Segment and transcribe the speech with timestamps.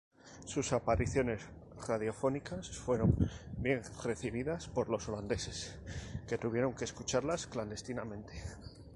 [0.45, 1.41] Sus apariciones
[1.87, 3.13] radiofónicas fueron
[3.57, 5.75] bien recibidas por los holandeses,
[6.27, 8.33] que tuvieron que escucharlas clandestinamente.